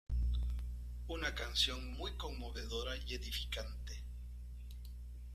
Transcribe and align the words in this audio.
Una 1.09 1.35
canción 1.35 1.93
muy 1.93 2.13
conmovedora 2.13 2.95
y 3.05 3.13
edificante. 3.13 4.01